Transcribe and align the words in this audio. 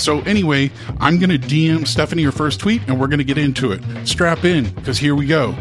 So, 0.00 0.20
anyway, 0.22 0.70
I'm 0.98 1.18
going 1.18 1.30
to 1.30 1.38
DM 1.38 1.86
Stephanie 1.86 2.22
her 2.22 2.32
first 2.32 2.58
tweet 2.58 2.82
and 2.88 2.98
we're 2.98 3.06
going 3.06 3.18
to 3.18 3.24
get 3.24 3.38
into 3.38 3.72
it. 3.72 3.82
Strap 4.06 4.44
in, 4.44 4.70
because 4.74 4.98
here 4.98 5.14
we 5.14 5.26
go. 5.26 5.54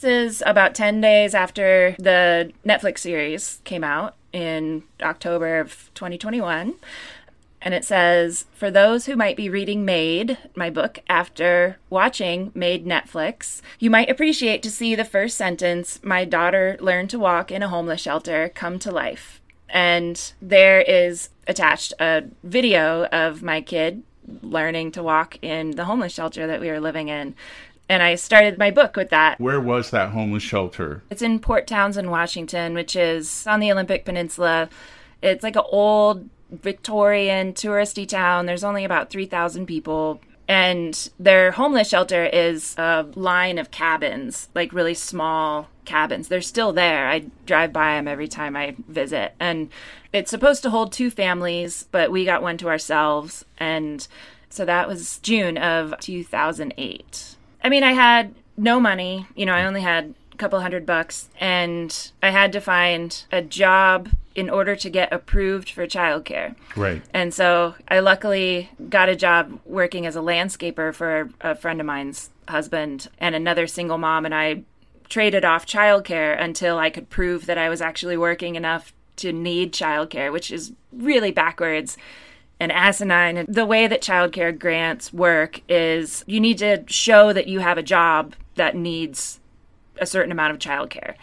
This 0.00 0.04
is 0.04 0.42
about 0.46 0.74
10 0.74 1.00
days 1.00 1.34
after 1.34 1.94
the 1.98 2.52
Netflix 2.64 2.98
series 2.98 3.60
came 3.64 3.84
out 3.84 4.14
in 4.32 4.82
October 5.02 5.58
of 5.60 5.90
2021. 5.94 6.74
And 7.66 7.74
it 7.74 7.84
says, 7.84 8.44
For 8.52 8.70
those 8.70 9.06
who 9.06 9.16
might 9.16 9.36
be 9.36 9.48
reading 9.48 9.84
Maid, 9.84 10.38
my 10.54 10.70
book, 10.70 11.00
after 11.08 11.78
watching 11.90 12.52
Maid 12.54 12.86
Netflix, 12.86 13.60
you 13.80 13.90
might 13.90 14.08
appreciate 14.08 14.62
to 14.62 14.70
see 14.70 14.94
the 14.94 15.04
first 15.04 15.36
sentence 15.36 15.98
My 16.04 16.24
daughter 16.24 16.76
learned 16.78 17.10
to 17.10 17.18
walk 17.18 17.50
in 17.50 17.64
a 17.64 17.68
homeless 17.68 18.00
shelter 18.00 18.52
come 18.54 18.78
to 18.78 18.92
life. 18.92 19.40
And 19.68 20.32
there 20.40 20.80
is 20.80 21.30
attached 21.48 21.92
a 21.98 22.26
video 22.44 23.06
of 23.06 23.42
my 23.42 23.60
kid 23.60 24.04
learning 24.42 24.92
to 24.92 25.02
walk 25.02 25.36
in 25.42 25.72
the 25.72 25.86
homeless 25.86 26.12
shelter 26.12 26.46
that 26.46 26.60
we 26.60 26.70
were 26.70 26.78
living 26.78 27.08
in. 27.08 27.34
And 27.88 28.00
I 28.00 28.14
started 28.14 28.58
my 28.58 28.70
book 28.70 28.94
with 28.94 29.10
that. 29.10 29.40
Where 29.40 29.60
was 29.60 29.90
that 29.90 30.10
homeless 30.10 30.44
shelter? 30.44 31.02
It's 31.10 31.20
in 31.20 31.40
Port 31.40 31.66
Townsend, 31.66 32.12
Washington, 32.12 32.74
which 32.74 32.94
is 32.94 33.44
on 33.44 33.58
the 33.58 33.72
Olympic 33.72 34.04
Peninsula. 34.04 34.68
It's 35.20 35.42
like 35.42 35.56
an 35.56 35.64
old 35.66 36.28
Victorian 36.50 37.52
touristy 37.52 38.08
town. 38.08 38.46
There's 38.46 38.64
only 38.64 38.84
about 38.84 39.10
3,000 39.10 39.66
people. 39.66 40.20
And 40.48 41.10
their 41.18 41.50
homeless 41.50 41.88
shelter 41.88 42.24
is 42.24 42.76
a 42.78 43.06
line 43.14 43.58
of 43.58 43.72
cabins, 43.72 44.48
like 44.54 44.72
really 44.72 44.94
small 44.94 45.68
cabins. 45.84 46.28
They're 46.28 46.40
still 46.40 46.72
there. 46.72 47.08
I 47.08 47.26
drive 47.46 47.72
by 47.72 47.94
them 47.94 48.06
every 48.06 48.28
time 48.28 48.54
I 48.54 48.76
visit. 48.86 49.34
And 49.40 49.70
it's 50.12 50.30
supposed 50.30 50.62
to 50.62 50.70
hold 50.70 50.92
two 50.92 51.10
families, 51.10 51.86
but 51.90 52.12
we 52.12 52.24
got 52.24 52.42
one 52.42 52.58
to 52.58 52.68
ourselves. 52.68 53.44
And 53.58 54.06
so 54.48 54.64
that 54.64 54.86
was 54.86 55.18
June 55.18 55.58
of 55.58 55.94
2008. 56.00 57.36
I 57.64 57.68
mean, 57.68 57.82
I 57.82 57.92
had 57.92 58.34
no 58.56 58.78
money. 58.78 59.26
You 59.34 59.46
know, 59.46 59.52
I 59.52 59.64
only 59.64 59.80
had 59.80 60.14
a 60.32 60.36
couple 60.36 60.60
hundred 60.60 60.86
bucks, 60.86 61.28
and 61.40 62.12
I 62.22 62.30
had 62.30 62.52
to 62.52 62.60
find 62.60 63.24
a 63.32 63.42
job 63.42 64.10
in 64.36 64.50
order 64.50 64.76
to 64.76 64.90
get 64.90 65.12
approved 65.12 65.70
for 65.70 65.86
childcare. 65.86 66.54
Right. 66.76 67.02
And 67.14 67.32
so 67.32 67.74
I 67.88 68.00
luckily 68.00 68.70
got 68.90 69.08
a 69.08 69.16
job 69.16 69.58
working 69.64 70.04
as 70.04 70.14
a 70.14 70.20
landscaper 70.20 70.94
for 70.94 71.30
a 71.40 71.54
friend 71.54 71.80
of 71.80 71.86
mine's 71.86 72.30
husband 72.46 73.08
and 73.18 73.34
another 73.34 73.66
single 73.66 73.98
mom, 73.98 74.26
and 74.26 74.34
I 74.34 74.62
traded 75.08 75.44
off 75.44 75.66
childcare 75.66 76.40
until 76.40 76.78
I 76.78 76.90
could 76.90 77.08
prove 77.08 77.46
that 77.46 77.56
I 77.56 77.68
was 77.70 77.80
actually 77.80 78.16
working 78.16 78.56
enough 78.56 78.92
to 79.16 79.32
need 79.32 79.72
childcare, 79.72 80.30
which 80.30 80.50
is 80.50 80.72
really 80.92 81.30
backwards 81.30 81.96
and 82.60 82.70
asinine. 82.70 83.46
The 83.48 83.64
way 83.64 83.86
that 83.86 84.02
childcare 84.02 84.56
grants 84.56 85.12
work 85.12 85.62
is 85.68 86.24
you 86.26 86.40
need 86.40 86.58
to 86.58 86.84
show 86.88 87.32
that 87.32 87.46
you 87.46 87.60
have 87.60 87.78
a 87.78 87.82
job 87.82 88.34
that 88.56 88.76
needs 88.76 89.40
a 90.00 90.06
certain 90.06 90.32
amount 90.32 90.52
of 90.52 90.58
childcare. 90.58 91.14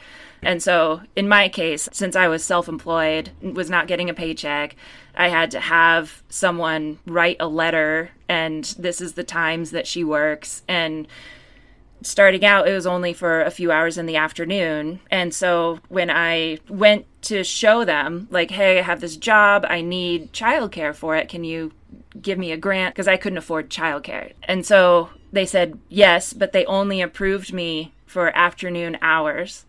And 0.42 0.62
so, 0.62 1.02
in 1.16 1.28
my 1.28 1.48
case, 1.48 1.88
since 1.92 2.16
I 2.16 2.28
was 2.28 2.44
self 2.44 2.68
employed, 2.68 3.32
was 3.42 3.70
not 3.70 3.88
getting 3.88 4.10
a 4.10 4.14
paycheck, 4.14 4.76
I 5.16 5.30
had 5.30 5.52
to 5.52 5.60
have 5.60 6.22
someone 6.30 7.00
write 7.06 7.38
a 7.40 7.48
letter, 7.48 8.12
and 8.28 8.66
this 8.78 9.00
is 9.00 9.14
the 9.14 9.24
times 9.24 9.72
that 9.72 9.88
she 9.88 10.04
works. 10.04 10.64
And 10.68 11.08
starting 12.02 12.44
out, 12.44 12.68
it 12.68 12.74
was 12.74 12.88
only 12.88 13.14
for 13.14 13.42
a 13.42 13.52
few 13.52 13.72
hours 13.72 13.98
in 13.98 14.06
the 14.06 14.18
afternoon. 14.18 15.00
And 15.10 15.34
so 15.34 15.80
when 15.88 16.10
I 16.10 16.60
went 16.68 17.06
to 17.24 17.44
show 17.44 17.86
them, 17.86 18.28
like, 18.30 18.52
hey, 18.52 18.80
I 18.80 18.82
have 18.82 19.02
this 19.02 19.18
job, 19.18 19.66
I 19.68 19.82
need 19.82 20.34
childcare 20.34 20.94
for 20.94 21.16
it, 21.16 21.30
can 21.30 21.44
you 21.44 21.72
give 22.22 22.38
me 22.38 22.52
a 22.52 22.58
grant? 22.58 22.94
Because 22.94 23.08
I 23.08 23.18
couldn't 23.18 23.38
afford 23.38 23.70
childcare. 23.70 24.34
And 24.44 24.66
so 24.66 25.10
they 25.32 25.46
said 25.46 25.80
yes, 25.90 26.34
but 26.34 26.52
they 26.52 26.66
only 26.66 27.02
approved 27.02 27.54
me 27.54 27.94
for 28.14 28.36
afternoon 28.38 28.98
hours. 29.02 29.66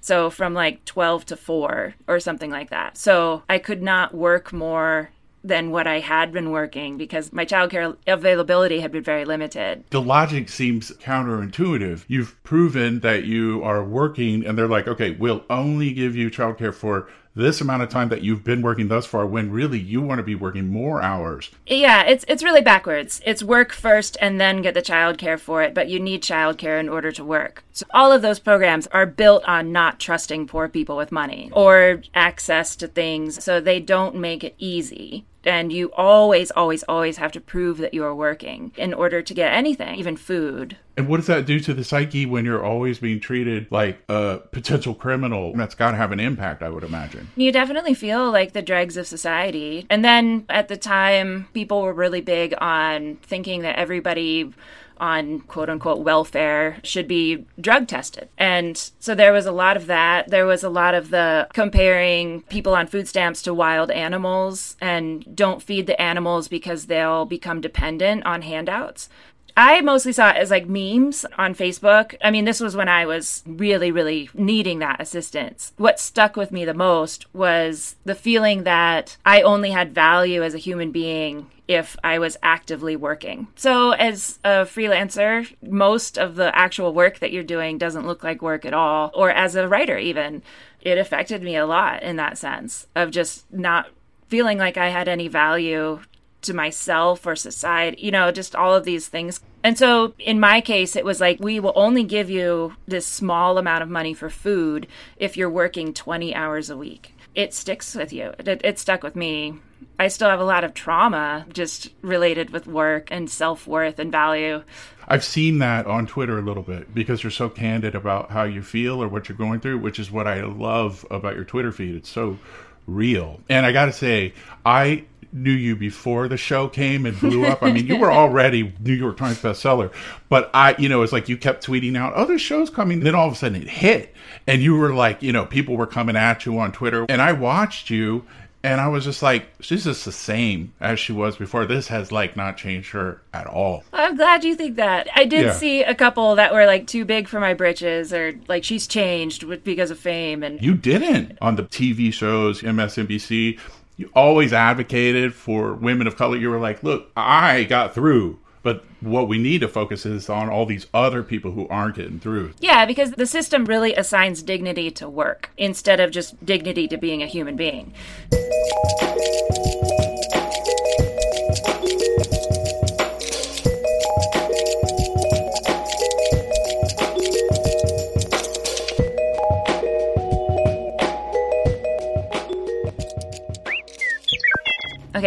So 0.00 0.30
from 0.30 0.54
like 0.54 0.84
12 0.84 1.26
to 1.26 1.36
4 1.36 1.94
or 2.06 2.20
something 2.20 2.50
like 2.50 2.70
that. 2.70 2.96
So 2.96 3.42
I 3.48 3.58
could 3.58 3.82
not 3.82 4.14
work 4.14 4.52
more 4.52 5.10
than 5.44 5.70
what 5.70 5.86
I 5.86 6.00
had 6.00 6.32
been 6.32 6.50
working 6.50 6.96
because 6.96 7.32
my 7.32 7.44
childcare 7.44 7.96
availability 8.06 8.80
had 8.80 8.92
been 8.92 9.02
very 9.02 9.24
limited. 9.24 9.84
The 9.90 10.00
logic 10.00 10.48
seems 10.48 10.92
counterintuitive. 10.92 12.04
You've 12.06 12.40
proven 12.44 13.00
that 13.00 13.24
you 13.24 13.62
are 13.62 13.82
working, 13.82 14.44
and 14.44 14.56
they're 14.56 14.68
like, 14.68 14.88
okay, 14.88 15.12
we'll 15.12 15.44
only 15.50 15.92
give 15.92 16.16
you 16.16 16.30
childcare 16.30 16.74
for 16.74 17.08
this 17.38 17.60
amount 17.60 17.82
of 17.82 17.88
time 17.88 18.08
that 18.08 18.22
you've 18.22 18.42
been 18.42 18.60
working 18.60 18.88
thus 18.88 19.06
far 19.06 19.24
when 19.24 19.50
really 19.50 19.78
you 19.78 20.02
want 20.02 20.18
to 20.18 20.24
be 20.24 20.34
working 20.34 20.66
more 20.66 21.00
hours. 21.00 21.50
Yeah, 21.66 22.02
it's 22.02 22.24
it's 22.26 22.42
really 22.42 22.60
backwards. 22.60 23.22
It's 23.24 23.44
work 23.44 23.72
first 23.72 24.16
and 24.20 24.40
then 24.40 24.60
get 24.60 24.74
the 24.74 24.82
childcare 24.82 25.38
for 25.38 25.62
it, 25.62 25.72
but 25.72 25.88
you 25.88 26.00
need 26.00 26.22
childcare 26.22 26.80
in 26.80 26.88
order 26.88 27.12
to 27.12 27.24
work. 27.24 27.62
So 27.72 27.86
all 27.94 28.10
of 28.10 28.22
those 28.22 28.40
programs 28.40 28.88
are 28.88 29.06
built 29.06 29.44
on 29.44 29.70
not 29.70 30.00
trusting 30.00 30.48
poor 30.48 30.68
people 30.68 30.96
with 30.96 31.12
money 31.12 31.48
or 31.52 32.02
access 32.12 32.74
to 32.76 32.88
things, 32.88 33.42
so 33.42 33.60
they 33.60 33.78
don't 33.78 34.16
make 34.16 34.42
it 34.42 34.56
easy 34.58 35.24
and 35.44 35.72
you 35.72 35.90
always 35.92 36.50
always 36.52 36.82
always 36.84 37.16
have 37.16 37.32
to 37.32 37.40
prove 37.40 37.78
that 37.78 37.94
you 37.94 38.04
are 38.04 38.14
working 38.14 38.72
in 38.76 38.92
order 38.92 39.22
to 39.22 39.34
get 39.34 39.52
anything 39.52 39.94
even 39.96 40.16
food. 40.16 40.76
And 40.96 41.08
what 41.08 41.18
does 41.18 41.26
that 41.26 41.46
do 41.46 41.60
to 41.60 41.74
the 41.74 41.84
psyche 41.84 42.26
when 42.26 42.44
you're 42.44 42.64
always 42.64 42.98
being 42.98 43.20
treated 43.20 43.68
like 43.70 44.02
a 44.08 44.40
potential 44.50 44.94
criminal? 44.94 45.54
That's 45.54 45.76
got 45.76 45.92
to 45.92 45.96
have 45.96 46.10
an 46.10 46.18
impact 46.18 46.62
i 46.62 46.68
would 46.68 46.82
imagine. 46.82 47.28
You 47.36 47.52
definitely 47.52 47.94
feel 47.94 48.32
like 48.32 48.52
the 48.52 48.62
dregs 48.62 48.96
of 48.96 49.06
society. 49.06 49.86
And 49.90 50.04
then 50.04 50.44
at 50.48 50.68
the 50.68 50.76
time 50.76 51.48
people 51.54 51.82
were 51.82 51.92
really 51.92 52.20
big 52.20 52.54
on 52.58 53.16
thinking 53.22 53.62
that 53.62 53.76
everybody 53.76 54.52
on 55.00 55.40
quote 55.40 55.70
unquote 55.70 56.00
welfare 56.00 56.78
should 56.82 57.08
be 57.08 57.46
drug 57.60 57.86
tested. 57.86 58.28
And 58.36 58.90
so 58.98 59.14
there 59.14 59.32
was 59.32 59.46
a 59.46 59.52
lot 59.52 59.76
of 59.76 59.86
that. 59.86 60.30
There 60.30 60.46
was 60.46 60.62
a 60.62 60.68
lot 60.68 60.94
of 60.94 61.10
the 61.10 61.48
comparing 61.52 62.42
people 62.42 62.74
on 62.74 62.86
food 62.86 63.08
stamps 63.08 63.42
to 63.42 63.54
wild 63.54 63.90
animals 63.90 64.76
and 64.80 65.24
don't 65.34 65.62
feed 65.62 65.86
the 65.86 66.00
animals 66.00 66.48
because 66.48 66.86
they'll 66.86 67.24
become 67.24 67.60
dependent 67.60 68.24
on 68.26 68.42
handouts. 68.42 69.08
I 69.58 69.80
mostly 69.80 70.12
saw 70.12 70.30
it 70.30 70.36
as 70.36 70.52
like 70.52 70.68
memes 70.68 71.26
on 71.36 71.52
Facebook. 71.52 72.14
I 72.22 72.30
mean, 72.30 72.44
this 72.44 72.60
was 72.60 72.76
when 72.76 72.88
I 72.88 73.06
was 73.06 73.42
really, 73.44 73.90
really 73.90 74.30
needing 74.32 74.78
that 74.78 75.00
assistance. 75.00 75.72
What 75.76 75.98
stuck 75.98 76.36
with 76.36 76.52
me 76.52 76.64
the 76.64 76.74
most 76.74 77.26
was 77.34 77.96
the 78.04 78.14
feeling 78.14 78.62
that 78.62 79.16
I 79.26 79.42
only 79.42 79.72
had 79.72 79.92
value 79.92 80.44
as 80.44 80.54
a 80.54 80.58
human 80.58 80.92
being 80.92 81.50
if 81.66 81.96
I 82.04 82.20
was 82.20 82.36
actively 82.40 82.94
working. 82.94 83.48
So, 83.56 83.90
as 83.90 84.38
a 84.44 84.64
freelancer, 84.64 85.52
most 85.60 86.18
of 86.18 86.36
the 86.36 86.56
actual 86.56 86.94
work 86.94 87.18
that 87.18 87.32
you're 87.32 87.42
doing 87.42 87.78
doesn't 87.78 88.06
look 88.06 88.22
like 88.22 88.40
work 88.40 88.64
at 88.64 88.72
all, 88.72 89.10
or 89.12 89.32
as 89.32 89.56
a 89.56 89.66
writer, 89.66 89.98
even. 89.98 90.42
It 90.80 90.98
affected 90.98 91.42
me 91.42 91.56
a 91.56 91.66
lot 91.66 92.04
in 92.04 92.14
that 92.14 92.38
sense 92.38 92.86
of 92.94 93.10
just 93.10 93.52
not 93.52 93.88
feeling 94.28 94.58
like 94.58 94.76
I 94.76 94.90
had 94.90 95.08
any 95.08 95.26
value 95.26 95.98
to 96.42 96.54
myself 96.54 97.26
or 97.26 97.36
society, 97.36 98.00
you 98.00 98.10
know, 98.10 98.30
just 98.30 98.54
all 98.54 98.74
of 98.74 98.84
these 98.84 99.08
things. 99.08 99.40
And 99.62 99.76
so 99.76 100.14
in 100.18 100.38
my 100.38 100.60
case, 100.60 100.94
it 100.96 101.04
was 101.04 101.20
like, 101.20 101.40
we 101.40 101.60
will 101.60 101.72
only 101.74 102.04
give 102.04 102.30
you 102.30 102.74
this 102.86 103.06
small 103.06 103.58
amount 103.58 103.82
of 103.82 103.88
money 103.88 104.14
for 104.14 104.30
food 104.30 104.86
if 105.16 105.36
you're 105.36 105.50
working 105.50 105.92
20 105.92 106.34
hours 106.34 106.70
a 106.70 106.76
week. 106.76 107.14
It 107.34 107.54
sticks 107.54 107.94
with 107.94 108.12
you. 108.12 108.32
It, 108.38 108.60
it 108.64 108.78
stuck 108.78 109.02
with 109.02 109.16
me. 109.16 109.58
I 109.98 110.08
still 110.08 110.30
have 110.30 110.40
a 110.40 110.44
lot 110.44 110.64
of 110.64 110.74
trauma 110.74 111.44
just 111.52 111.90
related 112.02 112.50
with 112.50 112.66
work 112.66 113.08
and 113.10 113.28
self 113.28 113.66
worth 113.66 113.98
and 113.98 114.12
value. 114.12 114.62
I've 115.08 115.24
seen 115.24 115.58
that 115.58 115.86
on 115.86 116.06
Twitter 116.06 116.38
a 116.38 116.42
little 116.42 116.62
bit 116.62 116.94
because 116.94 117.22
you're 117.22 117.30
so 117.30 117.48
candid 117.48 117.94
about 117.94 118.30
how 118.30 118.44
you 118.44 118.62
feel 118.62 119.02
or 119.02 119.08
what 119.08 119.28
you're 119.28 119.38
going 119.38 119.60
through, 119.60 119.78
which 119.78 119.98
is 119.98 120.10
what 120.10 120.26
I 120.26 120.42
love 120.42 121.04
about 121.10 121.34
your 121.34 121.44
Twitter 121.44 121.72
feed. 121.72 121.96
It's 121.96 122.10
so 122.10 122.38
real. 122.86 123.40
And 123.48 123.64
I 123.64 123.72
got 123.72 123.86
to 123.86 123.92
say, 123.92 124.34
I 124.64 125.04
knew 125.32 125.52
you 125.52 125.76
before 125.76 126.28
the 126.28 126.36
show 126.36 126.68
came 126.68 127.06
and 127.06 127.18
blew 127.20 127.44
up. 127.44 127.62
I 127.62 127.72
mean, 127.72 127.86
you 127.86 127.96
were 127.96 128.12
already 128.12 128.72
New 128.80 128.94
York 128.94 129.16
Times 129.16 129.40
bestseller, 129.40 129.92
but 130.28 130.50
I, 130.54 130.74
you 130.78 130.88
know, 130.88 131.02
it's 131.02 131.12
like 131.12 131.28
you 131.28 131.36
kept 131.36 131.66
tweeting 131.66 131.96
out, 131.96 132.12
"Oh, 132.16 132.24
this 132.24 132.40
show's 132.40 132.70
coming." 132.70 133.00
Then 133.00 133.14
all 133.14 133.28
of 133.28 133.34
a 133.34 133.36
sudden 133.36 133.62
it 133.62 133.68
hit, 133.68 134.14
and 134.46 134.62
you 134.62 134.76
were 134.76 134.94
like, 134.94 135.22
you 135.22 135.32
know, 135.32 135.46
people 135.46 135.76
were 135.76 135.86
coming 135.86 136.16
at 136.16 136.46
you 136.46 136.58
on 136.58 136.72
Twitter, 136.72 137.06
and 137.08 137.20
I 137.20 137.32
watched 137.32 137.90
you, 137.90 138.24
and 138.64 138.80
I 138.80 138.88
was 138.88 139.04
just 139.04 139.22
like, 139.22 139.48
she's 139.60 139.84
just 139.84 140.04
the 140.04 140.12
same 140.12 140.72
as 140.80 140.98
she 140.98 141.12
was 141.12 141.36
before. 141.36 141.64
This 141.64 141.88
has 141.88 142.10
like 142.10 142.36
not 142.36 142.56
changed 142.56 142.90
her 142.90 143.22
at 143.32 143.46
all. 143.46 143.84
I'm 143.92 144.16
glad 144.16 144.44
you 144.44 144.56
think 144.56 144.76
that. 144.76 145.08
I 145.14 145.26
did 145.26 145.46
yeah. 145.46 145.52
see 145.52 145.82
a 145.82 145.94
couple 145.94 146.34
that 146.36 146.52
were 146.52 146.66
like 146.66 146.86
too 146.86 147.04
big 147.04 147.28
for 147.28 147.38
my 147.38 147.54
britches, 147.54 148.12
or 148.12 148.34
like 148.48 148.64
she's 148.64 148.86
changed 148.86 149.44
because 149.62 149.90
of 149.90 149.98
fame, 149.98 150.42
and 150.42 150.60
you 150.62 150.74
didn't 150.74 151.38
on 151.40 151.56
the 151.56 151.64
TV 151.64 152.12
shows, 152.12 152.62
MSNBC 152.62 153.58
you 153.98 154.08
always 154.14 154.52
advocated 154.52 155.34
for 155.34 155.74
women 155.74 156.06
of 156.06 156.16
color. 156.16 156.36
You 156.36 156.50
were 156.50 156.60
like, 156.60 156.82
look, 156.84 157.10
I 157.16 157.64
got 157.64 157.94
through 157.94 158.38
But 158.62 158.84
what 159.00 159.28
we 159.28 159.38
need 159.38 159.60
to 159.60 159.68
focus 159.68 160.04
is 160.04 160.28
on 160.28 160.48
all 160.48 160.66
these 160.66 160.86
other 160.92 161.22
people 161.22 161.52
who 161.52 161.68
aren't 161.68 161.96
getting 161.96 162.20
through. 162.20 162.52
Yeah, 162.60 162.86
because 162.86 163.12
the 163.12 163.26
system 163.26 163.64
really 163.64 163.94
assigns 163.94 164.42
dignity 164.42 164.90
to 164.92 165.08
work 165.08 165.50
instead 165.56 166.00
of 166.00 166.10
just 166.10 166.44
dignity 166.44 166.88
to 166.88 166.98
being 166.98 167.22
a 167.22 167.26
human 167.26 167.56
being. 167.56 167.94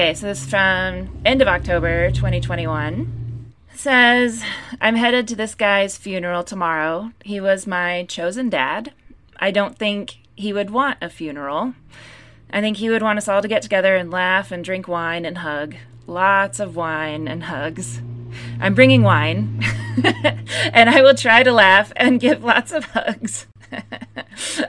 Okay, 0.01 0.15
so 0.15 0.25
this 0.25 0.42
is 0.42 0.50
from 0.50 1.12
end 1.24 1.44
of 1.44 1.48
October 1.48 2.09
2021. 2.09 3.53
It 3.71 3.80
says, 3.80 4.44
I'm 4.81 4.95
headed 4.95 5.27
to 5.27 5.36
this 5.36 5.53
guy's 5.53 5.95
funeral 5.95 6.44
tomorrow. 6.44 7.12
He 7.24 7.39
was 7.39 7.68
my 7.68 8.06
chosen 8.06 8.50
dad. 8.50 8.94
I 9.38 9.51
don't 9.51 9.77
think 9.77 10.18
he 10.36 10.53
would 10.53 10.71
want 10.71 10.98
a 11.03 11.09
funeral. 11.12 11.75
I 12.51 12.62
think 12.62 12.77
he 12.77 12.89
would 12.89 13.03
want 13.03 13.19
us 13.19 13.27
all 13.27 13.44
to 13.44 13.48
get 13.48 13.62
together 13.62 13.95
and 13.95 14.09
laugh 14.09 14.51
and 14.51 14.65
drink 14.65 14.88
wine 14.88 15.24
and 15.24 15.38
hug. 15.38 15.75
Lots 16.07 16.59
of 16.59 16.75
wine 16.75 17.27
and 17.27 17.44
hugs. 17.44 18.01
I'm 18.59 18.74
bringing 18.74 19.04
wine, 19.04 19.63
and 20.74 20.89
I 20.89 21.04
will 21.04 21.13
try 21.13 21.44
to 21.44 21.51
laugh 21.51 21.94
and 21.95 22.19
give 22.19 22.44
lots 22.44 22.71
of 22.71 22.86
hugs. 22.86 23.45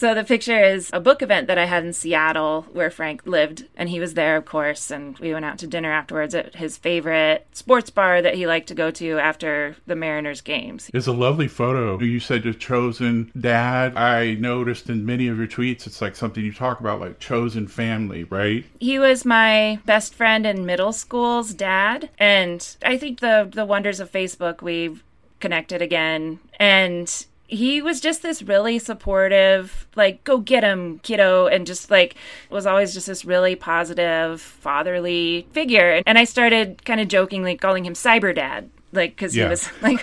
So 0.00 0.14
the 0.14 0.24
picture 0.24 0.58
is 0.58 0.88
a 0.94 0.98
book 0.98 1.20
event 1.20 1.46
that 1.48 1.58
I 1.58 1.66
had 1.66 1.84
in 1.84 1.92
Seattle 1.92 2.62
where 2.72 2.90
Frank 2.90 3.26
lived, 3.26 3.66
and 3.76 3.90
he 3.90 4.00
was 4.00 4.14
there, 4.14 4.36
of 4.36 4.46
course, 4.46 4.90
and 4.90 5.18
we 5.18 5.34
went 5.34 5.44
out 5.44 5.58
to 5.58 5.66
dinner 5.66 5.92
afterwards 5.92 6.34
at 6.34 6.54
his 6.54 6.78
favorite 6.78 7.46
sports 7.52 7.90
bar 7.90 8.22
that 8.22 8.34
he 8.34 8.46
liked 8.46 8.68
to 8.68 8.74
go 8.74 8.90
to 8.92 9.18
after 9.18 9.76
the 9.86 9.94
Mariners 9.94 10.40
games. 10.40 10.90
It's 10.94 11.06
a 11.06 11.12
lovely 11.12 11.48
photo. 11.48 12.00
You 12.00 12.18
said 12.18 12.46
your 12.46 12.54
chosen 12.54 13.30
dad. 13.38 13.94
I 13.94 14.36
noticed 14.36 14.88
in 14.88 15.04
many 15.04 15.28
of 15.28 15.36
your 15.36 15.46
tweets, 15.46 15.86
it's 15.86 16.00
like 16.00 16.16
something 16.16 16.42
you 16.42 16.54
talk 16.54 16.80
about, 16.80 17.00
like 17.00 17.18
chosen 17.18 17.68
family, 17.68 18.24
right? 18.24 18.64
He 18.78 18.98
was 18.98 19.26
my 19.26 19.80
best 19.84 20.14
friend 20.14 20.46
in 20.46 20.64
middle 20.64 20.94
school's 20.94 21.52
dad, 21.52 22.08
and 22.18 22.74
I 22.82 22.96
think 22.96 23.20
the 23.20 23.50
the 23.52 23.66
wonders 23.66 24.00
of 24.00 24.10
Facebook 24.10 24.62
we've 24.62 25.04
connected 25.40 25.82
again 25.82 26.38
and 26.58 27.26
he 27.50 27.82
was 27.82 28.00
just 28.00 28.22
this 28.22 28.42
really 28.42 28.78
supportive, 28.78 29.88
like, 29.96 30.22
go 30.24 30.38
get 30.38 30.62
him, 30.62 31.00
kiddo, 31.00 31.46
and 31.46 31.66
just 31.66 31.90
like 31.90 32.14
was 32.48 32.64
always 32.64 32.94
just 32.94 33.06
this 33.06 33.24
really 33.24 33.56
positive, 33.56 34.40
fatherly 34.40 35.46
figure. 35.52 36.02
And 36.06 36.16
I 36.16 36.24
started 36.24 36.84
kind 36.84 37.00
of 37.00 37.08
jokingly 37.08 37.56
calling 37.56 37.84
him 37.84 37.94
Cyber 37.94 38.34
Dad, 38.34 38.70
like, 38.92 39.16
because 39.16 39.36
yeah. 39.36 39.44
he 39.44 39.50
was 39.50 39.68
like. 39.82 40.00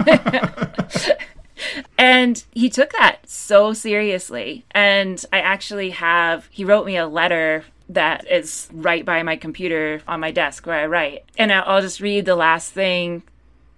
and 1.98 2.44
he 2.52 2.70
took 2.70 2.92
that 2.92 3.28
so 3.30 3.74
seriously. 3.74 4.66
And 4.72 5.24
I 5.32 5.40
actually 5.40 5.92
have, 5.92 6.48
he 6.52 6.66
wrote 6.66 6.86
me 6.86 6.98
a 6.98 7.08
letter 7.08 7.64
that 7.90 8.30
is 8.30 8.68
right 8.74 9.06
by 9.06 9.24
my 9.24 9.38
computer 9.38 10.02
on 10.06 10.20
my 10.20 10.32
desk 10.32 10.66
where 10.66 10.80
I 10.80 10.86
write. 10.86 11.24
And 11.38 11.52
I'll 11.54 11.82
just 11.82 12.02
read 12.02 12.26
the 12.26 12.36
last 12.36 12.74
thing 12.74 13.24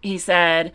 he 0.02 0.18
said. 0.18 0.74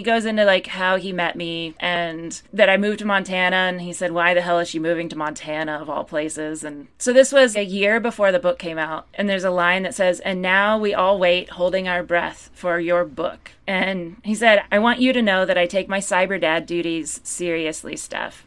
He 0.00 0.04
goes 0.04 0.24
into 0.24 0.46
like 0.46 0.66
how 0.66 0.96
he 0.96 1.12
met 1.12 1.36
me 1.36 1.74
and 1.78 2.40
that 2.54 2.70
I 2.70 2.78
moved 2.78 3.00
to 3.00 3.04
Montana 3.04 3.56
and 3.56 3.82
he 3.82 3.92
said, 3.92 4.12
Why 4.12 4.32
the 4.32 4.40
hell 4.40 4.58
is 4.58 4.66
she 4.66 4.78
moving 4.78 5.10
to 5.10 5.18
Montana 5.18 5.72
of 5.72 5.90
all 5.90 6.04
places? 6.04 6.64
And 6.64 6.88
so 6.96 7.12
this 7.12 7.32
was 7.32 7.54
a 7.54 7.62
year 7.62 8.00
before 8.00 8.32
the 8.32 8.38
book 8.38 8.58
came 8.58 8.78
out. 8.78 9.08
And 9.12 9.28
there's 9.28 9.44
a 9.44 9.50
line 9.50 9.82
that 9.82 9.94
says, 9.94 10.20
And 10.20 10.40
now 10.40 10.78
we 10.78 10.94
all 10.94 11.18
wait, 11.18 11.50
holding 11.50 11.86
our 11.86 12.02
breath 12.02 12.48
for 12.54 12.80
your 12.80 13.04
book. 13.04 13.50
And 13.66 14.16
he 14.24 14.34
said, 14.34 14.62
I 14.72 14.78
want 14.78 15.00
you 15.00 15.12
to 15.12 15.20
know 15.20 15.44
that 15.44 15.58
I 15.58 15.66
take 15.66 15.86
my 15.86 15.98
cyber 15.98 16.40
dad 16.40 16.64
duties 16.64 17.20
seriously, 17.22 17.94
Steph. 17.94 18.46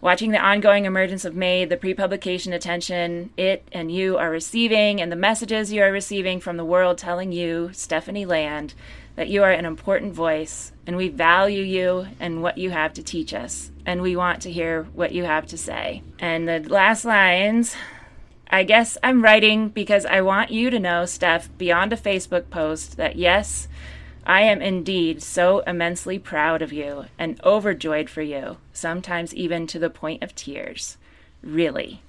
Watching 0.00 0.30
the 0.30 0.38
ongoing 0.38 0.86
emergence 0.86 1.26
of 1.26 1.36
MAID, 1.36 1.68
the 1.68 1.76
pre 1.76 1.92
publication 1.92 2.54
attention 2.54 3.34
it 3.36 3.68
and 3.70 3.92
you 3.92 4.16
are 4.16 4.30
receiving, 4.30 4.98
and 4.98 5.12
the 5.12 5.16
messages 5.16 5.74
you 5.74 5.82
are 5.82 5.92
receiving 5.92 6.40
from 6.40 6.56
the 6.56 6.64
world 6.64 6.96
telling 6.96 7.32
you, 7.32 7.68
Stephanie 7.74 8.24
Land, 8.24 8.72
that 9.20 9.28
you 9.28 9.42
are 9.42 9.50
an 9.50 9.66
important 9.66 10.14
voice 10.14 10.72
and 10.86 10.96
we 10.96 11.06
value 11.06 11.62
you 11.62 12.06
and 12.18 12.42
what 12.42 12.56
you 12.56 12.70
have 12.70 12.94
to 12.94 13.02
teach 13.02 13.34
us. 13.34 13.70
And 13.84 14.00
we 14.00 14.16
want 14.16 14.40
to 14.40 14.50
hear 14.50 14.84
what 14.94 15.12
you 15.12 15.24
have 15.24 15.46
to 15.48 15.58
say. 15.58 16.02
And 16.18 16.48
the 16.48 16.60
last 16.60 17.04
lines 17.04 17.76
I 18.48 18.62
guess 18.62 18.96
I'm 19.02 19.22
writing 19.22 19.68
because 19.68 20.06
I 20.06 20.22
want 20.22 20.50
you 20.50 20.70
to 20.70 20.80
know, 20.80 21.04
Steph, 21.04 21.50
beyond 21.58 21.92
a 21.92 21.98
Facebook 21.98 22.48
post, 22.48 22.96
that 22.96 23.16
yes, 23.16 23.68
I 24.24 24.40
am 24.40 24.62
indeed 24.62 25.22
so 25.22 25.58
immensely 25.66 26.18
proud 26.18 26.62
of 26.62 26.72
you 26.72 27.04
and 27.18 27.38
overjoyed 27.44 28.08
for 28.08 28.22
you, 28.22 28.56
sometimes 28.72 29.34
even 29.34 29.66
to 29.66 29.78
the 29.78 29.90
point 29.90 30.22
of 30.22 30.34
tears. 30.34 30.96
Really. 31.42 32.00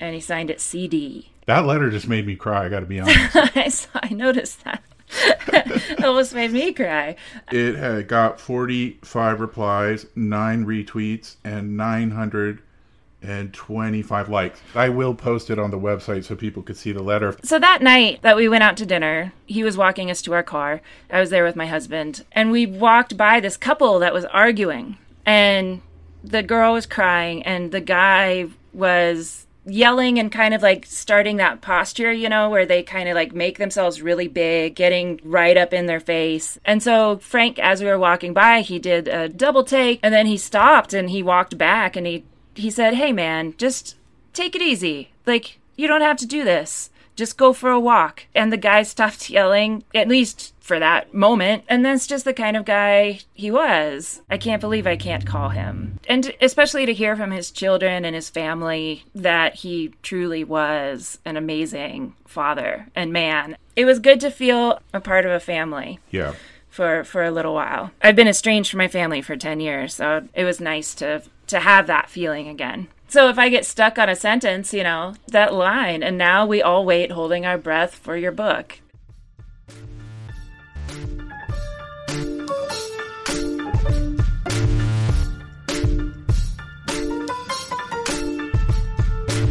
And 0.00 0.12
he 0.12 0.20
signed 0.20 0.50
it 0.50 0.60
CD. 0.60 1.30
That 1.46 1.66
letter 1.66 1.88
just 1.88 2.08
made 2.08 2.26
me 2.26 2.34
cry, 2.34 2.66
I 2.66 2.68
gotta 2.68 2.86
be 2.86 2.98
honest. 2.98 3.36
I, 3.56 3.68
saw, 3.68 3.90
I 4.02 4.08
noticed 4.08 4.64
that. 4.64 4.82
almost 6.04 6.34
made 6.34 6.52
me 6.52 6.72
cry. 6.72 7.16
It 7.50 7.76
had 7.76 8.08
got 8.08 8.40
45 8.40 9.40
replies, 9.40 10.06
9 10.14 10.64
retweets, 10.64 11.36
and 11.44 11.76
925 11.76 14.28
likes. 14.28 14.60
I 14.74 14.88
will 14.88 15.14
post 15.14 15.50
it 15.50 15.58
on 15.58 15.70
the 15.70 15.78
website 15.78 16.24
so 16.24 16.34
people 16.36 16.62
could 16.62 16.76
see 16.76 16.92
the 16.92 17.02
letter. 17.02 17.36
So 17.42 17.58
that 17.58 17.82
night 17.82 18.22
that 18.22 18.36
we 18.36 18.48
went 18.48 18.62
out 18.62 18.76
to 18.78 18.86
dinner, 18.86 19.32
he 19.46 19.62
was 19.62 19.76
walking 19.76 20.10
us 20.10 20.22
to 20.22 20.32
our 20.32 20.42
car. 20.42 20.80
I 21.10 21.20
was 21.20 21.28
there 21.30 21.44
with 21.44 21.56
my 21.56 21.66
husband, 21.66 22.24
and 22.32 22.50
we 22.50 22.66
walked 22.66 23.16
by 23.16 23.40
this 23.40 23.56
couple 23.56 23.98
that 24.00 24.14
was 24.14 24.24
arguing. 24.26 24.96
And 25.26 25.82
the 26.22 26.42
girl 26.42 26.72
was 26.72 26.86
crying, 26.86 27.42
and 27.44 27.72
the 27.72 27.80
guy 27.80 28.46
was 28.72 29.46
yelling 29.70 30.18
and 30.18 30.30
kind 30.30 30.54
of 30.54 30.62
like 30.62 30.86
starting 30.86 31.36
that 31.36 31.60
posture, 31.60 32.12
you 32.12 32.28
know, 32.28 32.50
where 32.50 32.66
they 32.66 32.82
kind 32.82 33.08
of 33.08 33.14
like 33.14 33.34
make 33.34 33.58
themselves 33.58 34.02
really 34.02 34.28
big, 34.28 34.74
getting 34.74 35.20
right 35.24 35.56
up 35.56 35.72
in 35.72 35.86
their 35.86 36.00
face. 36.00 36.58
And 36.64 36.82
so 36.82 37.18
Frank, 37.18 37.58
as 37.58 37.80
we 37.80 37.86
were 37.86 37.98
walking 37.98 38.32
by, 38.32 38.60
he 38.60 38.78
did 38.78 39.08
a 39.08 39.28
double 39.28 39.64
take 39.64 40.00
and 40.02 40.12
then 40.12 40.26
he 40.26 40.36
stopped 40.36 40.92
and 40.92 41.10
he 41.10 41.22
walked 41.22 41.56
back 41.56 41.96
and 41.96 42.06
he 42.06 42.24
he 42.54 42.70
said, 42.70 42.94
"Hey 42.94 43.12
man, 43.12 43.54
just 43.56 43.96
take 44.32 44.54
it 44.54 44.62
easy. 44.62 45.10
Like 45.26 45.58
you 45.76 45.86
don't 45.86 46.02
have 46.02 46.18
to 46.18 46.26
do 46.26 46.44
this." 46.44 46.90
Just 47.20 47.36
go 47.36 47.52
for 47.52 47.70
a 47.70 47.78
walk. 47.78 48.24
And 48.34 48.52
the 48.52 48.56
guy 48.56 48.82
stopped 48.82 49.30
yelling, 49.30 49.84
at 49.94 50.08
least 50.08 50.54
for 50.58 50.78
that 50.78 51.14
moment. 51.14 51.64
And 51.68 51.84
that's 51.84 52.06
just 52.06 52.24
the 52.24 52.32
kind 52.32 52.56
of 52.56 52.64
guy 52.64 53.20
he 53.34 53.50
was. 53.50 54.22
I 54.30 54.38
can't 54.38 54.60
believe 54.60 54.86
I 54.86 54.96
can't 54.96 55.26
call 55.26 55.50
him. 55.50 56.00
And 56.08 56.34
especially 56.40 56.86
to 56.86 56.94
hear 56.94 57.14
from 57.14 57.30
his 57.30 57.50
children 57.50 58.04
and 58.04 58.14
his 58.14 58.30
family 58.30 59.04
that 59.14 59.56
he 59.56 59.92
truly 60.02 60.42
was 60.42 61.18
an 61.24 61.36
amazing 61.36 62.14
father 62.26 62.88
and 62.96 63.12
man. 63.12 63.56
It 63.76 63.84
was 63.84 63.98
good 63.98 64.20
to 64.20 64.30
feel 64.30 64.80
a 64.94 65.00
part 65.00 65.26
of 65.26 65.30
a 65.30 65.40
family. 65.40 66.00
Yeah. 66.10 66.34
For, 66.70 67.02
for 67.02 67.24
a 67.24 67.32
little 67.32 67.52
while. 67.52 67.90
I've 68.00 68.14
been 68.14 68.28
estranged 68.28 68.70
from 68.70 68.78
my 68.78 68.86
family 68.86 69.20
for 69.22 69.36
10 69.36 69.58
years, 69.58 69.92
so 69.92 70.28
it 70.34 70.44
was 70.44 70.60
nice 70.60 70.94
to 70.94 71.22
to 71.48 71.58
have 71.58 71.88
that 71.88 72.08
feeling 72.08 72.46
again. 72.46 72.86
So 73.10 73.28
if 73.28 73.40
I 73.40 73.48
get 73.48 73.66
stuck 73.66 73.98
on 73.98 74.08
a 74.08 74.14
sentence, 74.14 74.72
you 74.72 74.84
know, 74.84 75.14
that 75.26 75.52
line, 75.52 76.04
and 76.04 76.16
now 76.16 76.46
we 76.46 76.62
all 76.62 76.84
wait 76.84 77.10
holding 77.10 77.44
our 77.44 77.58
breath 77.58 77.96
for 77.96 78.16
your 78.16 78.30
book. 78.30 78.78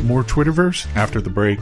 More 0.05 0.23
Twitterverse 0.23 0.87
after 0.95 1.19
the 1.19 1.29
break. 1.29 1.59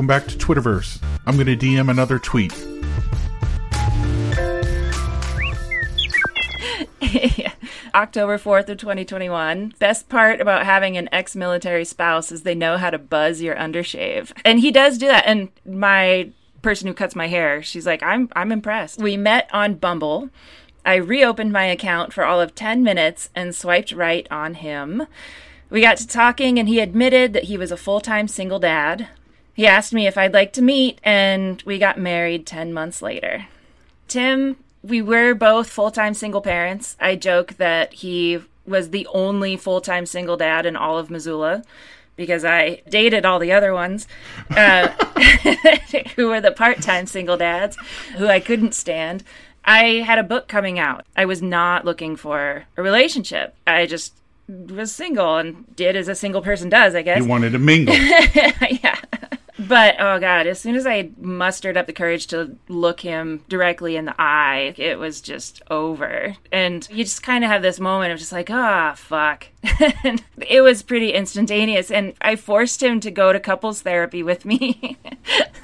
Welcome 0.00 0.06
back 0.06 0.28
to 0.28 0.38
Twitterverse. 0.38 0.98
I'm 1.26 1.34
going 1.34 1.46
to 1.46 1.56
DM 1.58 1.90
another 1.90 2.18
tweet. 2.18 2.54
October 7.94 8.38
4th 8.38 8.70
of 8.70 8.78
2021. 8.78 9.74
Best 9.78 10.08
part 10.08 10.40
about 10.40 10.64
having 10.64 10.96
an 10.96 11.10
ex-military 11.12 11.84
spouse 11.84 12.32
is 12.32 12.44
they 12.44 12.54
know 12.54 12.78
how 12.78 12.88
to 12.88 12.96
buzz 12.96 13.42
your 13.42 13.54
undershave. 13.56 14.32
And 14.42 14.60
he 14.60 14.70
does 14.70 14.96
do 14.96 15.06
that. 15.06 15.26
And 15.26 15.50
my 15.66 16.30
person 16.62 16.88
who 16.88 16.94
cuts 16.94 17.14
my 17.14 17.26
hair, 17.26 17.62
she's 17.62 17.84
like, 17.84 18.02
"I'm 18.02 18.30
I'm 18.34 18.52
impressed." 18.52 19.02
We 19.02 19.18
met 19.18 19.50
on 19.52 19.74
Bumble 19.74 20.30
I 20.82 20.94
reopened 20.94 21.52
my 21.52 21.66
account 21.66 22.14
for 22.14 22.24
all 22.24 22.40
of 22.40 22.54
10 22.54 22.82
minutes 22.82 23.28
and 23.34 23.54
swiped 23.54 23.92
right 23.92 24.26
on 24.30 24.54
him. 24.54 25.06
We 25.68 25.82
got 25.82 25.98
to 25.98 26.06
talking, 26.06 26.58
and 26.58 26.70
he 26.70 26.80
admitted 26.80 27.34
that 27.34 27.44
he 27.44 27.58
was 27.58 27.70
a 27.70 27.76
full 27.76 28.00
time 28.00 28.28
single 28.28 28.58
dad. 28.58 29.10
He 29.60 29.66
asked 29.66 29.92
me 29.92 30.06
if 30.06 30.16
I'd 30.16 30.32
like 30.32 30.54
to 30.54 30.62
meet, 30.62 31.00
and 31.04 31.62
we 31.66 31.78
got 31.78 31.98
married 31.98 32.46
10 32.46 32.72
months 32.72 33.02
later. 33.02 33.46
Tim, 34.08 34.56
we 34.82 35.02
were 35.02 35.34
both 35.34 35.68
full 35.68 35.90
time 35.90 36.14
single 36.14 36.40
parents. 36.40 36.96
I 36.98 37.14
joke 37.14 37.58
that 37.58 37.92
he 37.92 38.40
was 38.64 38.88
the 38.88 39.06
only 39.12 39.58
full 39.58 39.82
time 39.82 40.06
single 40.06 40.38
dad 40.38 40.64
in 40.64 40.76
all 40.76 40.96
of 40.96 41.10
Missoula 41.10 41.62
because 42.16 42.42
I 42.42 42.80
dated 42.88 43.26
all 43.26 43.38
the 43.38 43.52
other 43.52 43.74
ones 43.74 44.08
uh, 44.48 44.88
who 46.16 46.28
were 46.28 46.40
the 46.40 46.52
part 46.52 46.80
time 46.80 47.04
single 47.04 47.36
dads 47.36 47.76
who 48.16 48.28
I 48.28 48.40
couldn't 48.40 48.72
stand. 48.72 49.24
I 49.62 49.96
had 50.06 50.18
a 50.18 50.22
book 50.22 50.48
coming 50.48 50.78
out. 50.78 51.04
I 51.14 51.26
was 51.26 51.42
not 51.42 51.84
looking 51.84 52.16
for 52.16 52.64
a 52.78 52.82
relationship. 52.82 53.54
I 53.66 53.84
just 53.84 54.14
was 54.48 54.90
single 54.90 55.36
and 55.36 55.76
did 55.76 55.96
as 55.96 56.08
a 56.08 56.14
single 56.14 56.40
person 56.40 56.70
does, 56.70 56.94
I 56.94 57.02
guess. 57.02 57.18
You 57.18 57.28
wanted 57.28 57.52
to 57.52 57.58
mingle. 57.58 57.94
yeah. 57.94 58.96
But 59.68 59.96
oh 59.98 60.18
god, 60.18 60.46
as 60.46 60.58
soon 60.58 60.74
as 60.74 60.86
I 60.86 61.10
mustered 61.18 61.76
up 61.76 61.86
the 61.86 61.92
courage 61.92 62.26
to 62.28 62.56
look 62.68 63.00
him 63.00 63.44
directly 63.48 63.96
in 63.96 64.06
the 64.06 64.14
eye, 64.18 64.74
it 64.78 64.98
was 64.98 65.20
just 65.20 65.62
over. 65.70 66.36
And 66.50 66.88
you 66.90 67.04
just 67.04 67.22
kind 67.22 67.44
of 67.44 67.50
have 67.50 67.60
this 67.60 67.78
moment 67.78 68.12
of 68.12 68.18
just 68.18 68.32
like, 68.32 68.48
ah, 68.50 68.92
oh, 68.92 68.96
fuck. 68.96 69.48
it 69.62 70.62
was 70.62 70.82
pretty 70.82 71.12
instantaneous. 71.12 71.90
And 71.90 72.14
I 72.20 72.36
forced 72.36 72.82
him 72.82 73.00
to 73.00 73.10
go 73.10 73.32
to 73.32 73.40
couples 73.40 73.82
therapy 73.82 74.22
with 74.22 74.44
me 74.44 74.98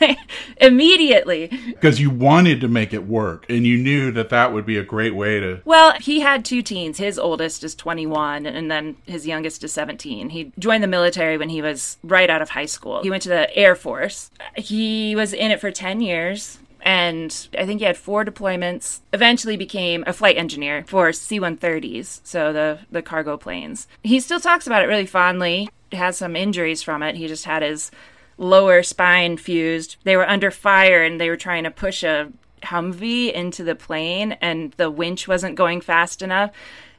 immediately. 0.58 1.50
Because 1.66 2.00
you 2.00 2.10
wanted 2.10 2.60
to 2.60 2.68
make 2.68 2.92
it 2.92 3.06
work 3.06 3.46
and 3.48 3.66
you 3.66 3.78
knew 3.78 4.10
that 4.12 4.28
that 4.30 4.52
would 4.52 4.66
be 4.66 4.76
a 4.76 4.84
great 4.84 5.14
way 5.14 5.40
to. 5.40 5.60
Well, 5.64 5.94
he 6.00 6.20
had 6.20 6.44
two 6.44 6.62
teens. 6.62 6.98
His 6.98 7.18
oldest 7.18 7.64
is 7.64 7.74
21 7.74 8.46
and 8.46 8.70
then 8.70 8.96
his 9.06 9.26
youngest 9.26 9.64
is 9.64 9.72
17. 9.72 10.30
He 10.30 10.52
joined 10.58 10.82
the 10.82 10.88
military 10.88 11.38
when 11.38 11.48
he 11.48 11.62
was 11.62 11.96
right 12.02 12.28
out 12.28 12.42
of 12.42 12.50
high 12.50 12.66
school. 12.66 13.02
He 13.02 13.10
went 13.10 13.22
to 13.22 13.28
the 13.28 13.54
Air 13.56 13.74
Force. 13.74 14.30
He 14.56 15.16
was 15.16 15.32
in 15.32 15.50
it 15.50 15.60
for 15.60 15.70
10 15.70 16.00
years 16.00 16.58
and 16.82 17.48
I 17.58 17.66
think 17.66 17.80
he 17.80 17.86
had 17.86 17.96
four 17.96 18.24
deployments. 18.24 19.00
Eventually 19.12 19.56
became 19.56 20.04
a 20.06 20.12
flight 20.12 20.36
engineer 20.36 20.84
for 20.86 21.12
C-130s, 21.12 22.20
so 22.24 22.52
the 22.52 22.80
the 22.90 23.02
cargo 23.02 23.36
planes. 23.36 23.88
He 24.02 24.20
still 24.20 24.40
talks 24.40 24.66
about 24.66 24.82
it 24.82 24.86
really 24.86 25.06
fondly. 25.06 25.68
Has 25.92 26.16
some 26.16 26.36
injuries 26.36 26.82
from 26.82 27.02
it. 27.02 27.16
He 27.16 27.28
just 27.28 27.44
had 27.44 27.62
his 27.62 27.90
lower 28.38 28.82
spine 28.82 29.36
fused. 29.36 29.96
They 30.04 30.16
were 30.16 30.28
under 30.28 30.50
fire 30.50 31.02
and 31.02 31.20
they 31.20 31.28
were 31.28 31.36
trying 31.36 31.64
to 31.64 31.70
push 31.70 32.02
a 32.02 32.32
Humvee 32.62 33.32
into 33.32 33.62
the 33.64 33.74
plane 33.74 34.32
and 34.40 34.72
the 34.72 34.90
winch 34.90 35.28
wasn't 35.28 35.54
going 35.54 35.80
fast 35.80 36.22
enough. 36.22 36.50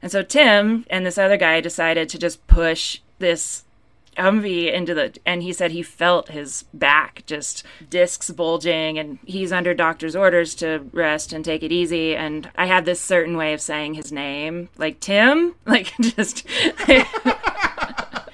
And 0.01 0.11
so 0.11 0.23
Tim 0.23 0.85
and 0.89 1.05
this 1.05 1.17
other 1.17 1.37
guy 1.37 1.59
decided 1.61 2.09
to 2.09 2.19
just 2.19 2.45
push 2.47 3.01
this 3.19 3.63
Humvee 4.17 4.71
into 4.71 4.93
the, 4.93 5.17
and 5.25 5.43
he 5.43 5.53
said 5.53 5.71
he 5.71 5.83
felt 5.83 6.29
his 6.29 6.63
back 6.73 7.23
just 7.25 7.63
discs 7.89 8.29
bulging, 8.31 8.97
and 8.97 9.19
he's 9.25 9.51
under 9.51 9.73
doctor's 9.73 10.15
orders 10.15 10.55
to 10.55 10.87
rest 10.91 11.33
and 11.33 11.45
take 11.45 11.63
it 11.63 11.71
easy. 11.71 12.15
And 12.15 12.49
I 12.55 12.65
had 12.65 12.85
this 12.85 12.99
certain 12.99 13.37
way 13.37 13.53
of 13.53 13.61
saying 13.61 13.93
his 13.93 14.11
name, 14.11 14.69
like 14.77 14.99
Tim, 14.99 15.55
like 15.65 15.93
just. 15.97 16.47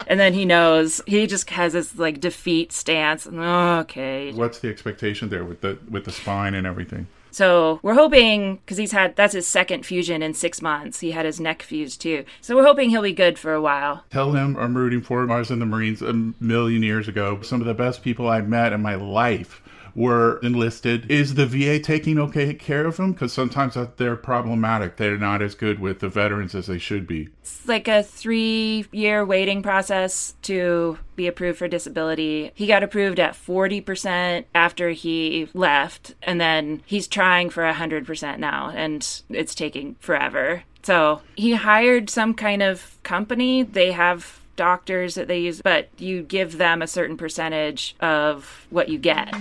and 0.08 0.20
then 0.20 0.34
he 0.34 0.46
knows 0.46 1.02
he 1.06 1.28
just 1.28 1.50
has 1.50 1.74
this 1.74 1.98
like 1.98 2.20
defeat 2.20 2.72
stance. 2.72 3.28
Okay. 3.28 4.32
What's 4.34 4.60
the 4.60 4.70
expectation 4.70 5.30
there 5.30 5.44
with 5.44 5.62
the 5.62 5.78
with 5.90 6.06
the 6.06 6.12
spine 6.12 6.54
and 6.54 6.66
everything? 6.68 7.08
So 7.34 7.80
we're 7.82 7.96
hoping 7.96 8.58
because 8.58 8.78
he's 8.78 8.92
had 8.92 9.16
that's 9.16 9.34
his 9.34 9.48
second 9.48 9.88
fusion 9.88 10.22
in 10.22 10.36
six 10.36 10.62
months. 10.62 11.00
He 11.00 11.12
had 11.12 11.26
his 11.26 11.40
neck 11.40 11.64
fused 11.64 12.00
too. 12.00 12.26
So 12.42 12.56
we're 12.56 12.66
hoping 12.66 12.92
he'll 12.92 13.02
be 13.02 13.12
good 13.12 13.40
for 13.40 13.54
a 13.54 13.62
while. 13.62 14.04
Tell 14.12 14.34
him 14.34 14.56
I'm 14.56 14.78
rooting 14.78 15.02
for 15.02 15.24
him. 15.24 15.32
I 15.32 15.40
was 15.40 15.50
in 15.50 15.58
the 15.58 15.66
Marines 15.66 16.04
a 16.04 16.14
million 16.14 16.84
years 16.84 17.08
ago. 17.08 17.42
Some 17.42 17.60
of 17.60 17.66
the 17.66 17.74
best 17.74 18.04
people 18.04 18.30
I've 18.30 18.48
met 18.48 18.72
in 18.72 18.84
my 18.84 18.94
life 18.94 19.63
were 19.96 20.40
enlisted. 20.40 21.10
Is 21.10 21.36
the 21.36 21.46
VA 21.46 21.80
taking 21.80 22.18
okay 22.20 22.54
care 22.54 22.86
of 22.86 22.98
them? 22.98 23.14
Because 23.14 23.34
sometimes 23.34 23.78
they're 23.98 24.16
problematic. 24.16 24.98
They're 24.98 25.18
not 25.18 25.42
as 25.42 25.56
good 25.56 25.80
with 25.80 26.00
the 26.00 26.10
veterans 26.10 26.56
as 26.56 26.68
they 26.68 26.78
should 26.78 27.08
be. 27.08 27.30
It's 27.42 27.68
like 27.68 27.88
a 27.88 28.04
three 28.04 28.86
year 28.92 29.26
waiting 29.26 29.62
process 29.62 30.36
to 30.44 30.98
be 31.16 31.28
approved 31.28 31.60
for 31.60 31.68
disability. 31.68 32.52
He 32.56 32.68
got 32.68 32.84
approved 32.84 33.20
at 33.20 33.34
40% 33.34 34.46
after 34.56 34.90
he 34.92 35.48
left, 35.54 36.16
and 36.24 36.42
then 36.42 36.82
he's 36.86 37.08
trying 37.08 37.50
for 37.50 37.64
100% 37.64 38.40
now, 38.40 38.72
and 38.74 39.22
it's 39.30 39.56
taking 39.56 39.96
forever. 40.00 40.64
So 40.82 41.22
he 41.36 41.54
hired 41.54 42.10
some 42.10 42.34
kind 42.34 42.62
of 42.62 42.98
company. 43.04 43.64
They 43.64 43.92
have 43.92 44.42
doctors 44.56 45.16
that 45.16 45.28
they 45.28 45.40
use, 45.40 45.62
but 45.62 45.90
you 45.98 46.22
give 46.22 46.58
them 46.58 46.82
a 46.82 46.88
certain 46.88 47.18
percentage 47.18 47.96
of 48.00 48.68
what 48.70 48.90
you 48.90 48.98
get. 48.98 49.34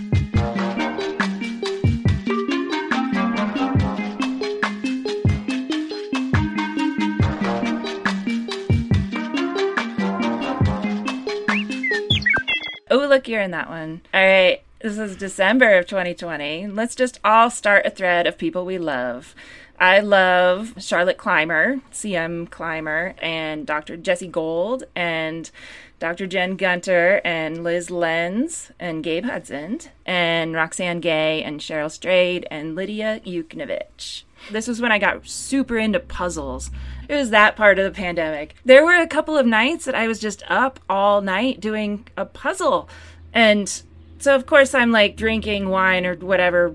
In 13.41 13.51
that 13.53 13.71
one. 13.71 14.03
All 14.13 14.21
right. 14.21 14.63
This 14.81 14.99
is 14.99 15.17
December 15.17 15.79
of 15.79 15.87
2020. 15.87 16.67
Let's 16.67 16.95
just 16.95 17.19
all 17.25 17.51
start 17.51 17.87
a 17.87 17.91
thread 17.91 18.27
of 18.27 18.37
people 18.37 18.65
we 18.65 18.79
love. 18.79 19.35
I 19.79 20.01
love 20.01 20.75
Charlotte 20.79 21.17
Clymer, 21.17 21.81
CM 21.93 22.51
Clymer, 22.51 23.15
and 23.19 23.67
Dr. 23.67 23.97
Jessi 23.97 24.31
Gold, 24.31 24.85
and 24.95 25.51
Dr. 25.99 26.27
Jen 26.27 26.57
Gunter, 26.57 27.21
and 27.25 27.65
Liz 27.65 27.91
Lenz, 27.91 28.71
and 28.79 29.03
Gabe 29.03 29.25
Hudson, 29.25 29.81
and 30.05 30.55
Roxane 30.55 31.01
Gay, 31.01 31.43
and 31.43 31.61
Cheryl 31.61 31.91
Strayed, 31.91 32.47
and 32.51 32.75
Lidia 32.75 33.21
Yuknavitch. 33.25 34.25
This 34.51 34.67
was 34.67 34.81
when 34.81 34.93
I 34.93 34.99
got 34.99 35.27
super 35.27 35.79
into 35.79 36.01
puzzles. 36.01 36.71
It 37.09 37.15
was 37.15 37.31
that 37.31 37.57
part 37.57 37.79
of 37.79 37.85
the 37.85 37.97
pandemic. 37.97 38.55
There 38.65 38.85
were 38.85 38.97
a 38.97 39.07
couple 39.07 39.37
of 39.39 39.47
nights 39.47 39.85
that 39.85 39.95
I 39.95 40.09
was 40.09 40.19
just 40.19 40.43
up 40.49 40.81
all 40.89 41.21
night 41.21 41.61
doing 41.61 42.07
a 42.17 42.25
puzzle. 42.25 42.89
And 43.33 43.83
so 44.19 44.37
of 44.37 44.47
course 44.47 44.73
I'm 44.73 44.93
like 44.93 45.17
drinking 45.17 45.69
wine 45.69 46.07
or 46.07 46.15
whatever 46.15 46.75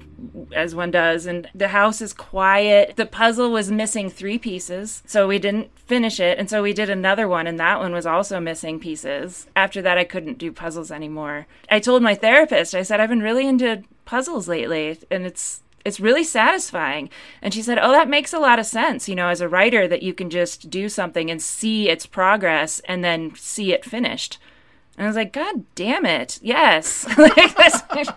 as 0.54 0.76
one 0.76 0.92
does 0.92 1.26
and 1.26 1.50
the 1.56 1.70
house 1.70 2.02
is 2.02 2.12
quiet. 2.12 2.98
The 2.98 3.06
puzzle 3.06 3.52
was 3.52 3.72
missing 3.72 4.10
3 4.10 4.38
pieces, 4.38 5.02
so 5.06 5.28
we 5.28 5.40
didn't 5.40 5.78
finish 5.80 6.20
it 6.20 6.38
and 6.38 6.50
so 6.50 6.62
we 6.62 6.74
did 6.74 6.90
another 6.90 7.28
one 7.28 7.48
and 7.48 7.58
that 7.58 7.80
one 7.80 7.94
was 7.94 8.06
also 8.06 8.42
missing 8.42 8.80
pieces. 8.80 9.48
After 9.56 9.82
that 9.82 9.98
I 9.98 10.04
couldn't 10.04 10.38
do 10.38 10.52
puzzles 10.52 10.92
anymore. 10.92 11.48
I 11.72 11.80
told 11.80 12.04
my 12.04 12.16
therapist, 12.16 12.76
I 12.76 12.84
said 12.84 13.00
I've 13.00 13.10
been 13.10 13.22
really 13.22 13.48
into 13.48 13.84
puzzles 14.04 14.50
lately 14.50 15.00
and 15.10 15.26
it's 15.26 15.64
it's 15.86 16.02
really 16.02 16.26
satisfying. 16.26 17.10
And 17.42 17.54
she 17.54 17.62
said, 17.62 17.80
Oh, 17.82 17.94
that 17.94 18.10
makes 18.10 18.34
a 18.34 18.40
lot 18.40 18.60
of 18.60 18.66
sense, 18.66 19.08
you 19.08 19.16
know, 19.16 19.30
as 19.30 19.40
a 19.40 19.48
writer, 19.48 19.88
that 19.88 20.04
you 20.04 20.14
can 20.14 20.30
just 20.30 20.70
do 20.70 20.90
something 20.90 21.32
and 21.32 21.42
see 21.42 21.88
its 21.88 22.06
progress 22.06 22.82
and 22.90 23.06
then 23.06 23.34
see 23.36 23.72
it 23.72 23.86
finished. 23.86 24.38
And 24.98 25.06
I 25.06 25.08
was 25.08 25.16
like, 25.16 25.32
God 25.32 25.64
damn 25.76 26.06
it. 26.06 26.40
Yes. 26.42 27.06